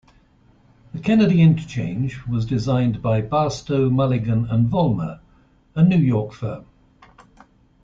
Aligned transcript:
The 0.95 0.99
Kennedy 0.99 1.43
Interchange 1.43 2.25
was 2.25 2.47
designed 2.47 3.03
by 3.03 3.21
Barstow, 3.21 3.87
Mulligan 3.91 4.45
and 4.49 4.67
Vollmer, 4.67 5.19
a 5.75 5.83
New 5.83 5.99
York 5.99 6.33
firm. 6.33 6.65